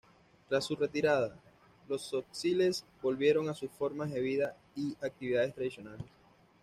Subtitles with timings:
[0.49, 1.37] Tras su retirada,
[1.87, 6.07] los tzotziles volvieron a sus formas de vida y actividades tradicionales.